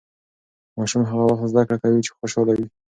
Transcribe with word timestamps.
ماشوم 0.77 1.03
هغه 1.09 1.23
وخت 1.25 1.45
زده 1.51 1.63
کړه 1.67 1.77
کوي 1.83 1.99
چې 2.05 2.11
خوشاله 2.17 2.53
وي. 2.57 2.67